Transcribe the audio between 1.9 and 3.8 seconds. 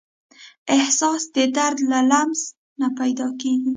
له لمس نه پیدا کېږي.